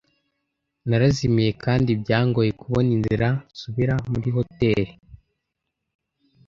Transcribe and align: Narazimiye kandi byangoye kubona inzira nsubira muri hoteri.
Narazimiye 0.87 1.51
kandi 1.63 1.89
byangoye 2.01 2.51
kubona 2.61 2.89
inzira 2.97 3.27
nsubira 3.51 3.95
muri 4.11 4.29
hoteri. 4.35 4.91